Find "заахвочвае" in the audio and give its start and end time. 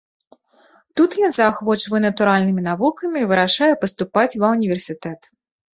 1.35-2.01